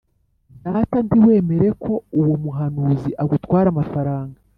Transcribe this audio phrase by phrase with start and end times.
[0.63, 4.37] Data ntiwemere ko uwo muhanuzi agutwara amafaranga